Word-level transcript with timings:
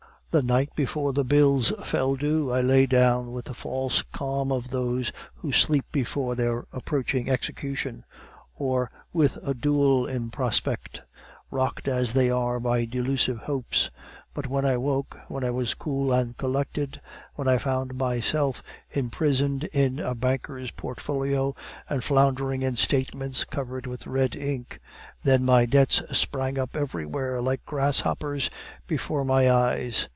"The 0.33 0.41
night 0.41 0.69
before 0.77 1.11
the 1.11 1.25
bills 1.25 1.73
fell 1.83 2.15
due, 2.15 2.51
I 2.51 2.61
lay 2.61 2.85
down 2.85 3.33
with 3.33 3.43
the 3.47 3.53
false 3.53 4.01
calm 4.01 4.49
of 4.49 4.69
those 4.69 5.11
who 5.35 5.51
sleep 5.51 5.83
before 5.91 6.35
their 6.35 6.65
approaching 6.71 7.29
execution, 7.29 8.05
or 8.55 8.89
with 9.11 9.37
a 9.45 9.53
duel 9.53 10.07
in 10.07 10.29
prospect, 10.31 11.01
rocked 11.51 11.89
as 11.89 12.13
they 12.13 12.29
are 12.29 12.61
by 12.61 12.85
delusive 12.85 13.39
hopes. 13.39 13.89
But 14.33 14.47
when 14.47 14.63
I 14.63 14.77
woke, 14.77 15.17
when 15.27 15.43
I 15.43 15.51
was 15.51 15.73
cool 15.73 16.13
and 16.13 16.37
collected, 16.37 17.01
when 17.35 17.49
I 17.49 17.57
found 17.57 17.93
myself 17.95 18.63
imprisoned 18.89 19.65
in 19.73 19.99
a 19.99 20.15
banker's 20.15 20.71
portfolio, 20.71 21.55
and 21.89 22.05
floundering 22.05 22.61
in 22.61 22.77
statements 22.77 23.43
covered 23.43 23.85
with 23.85 24.07
red 24.07 24.37
ink 24.37 24.79
then 25.25 25.43
my 25.43 25.65
debts 25.65 26.01
sprang 26.17 26.57
up 26.57 26.73
everywhere, 26.73 27.41
like 27.41 27.65
grasshoppers, 27.65 28.49
before 28.87 29.25
my 29.25 29.51
eyes. 29.51 30.07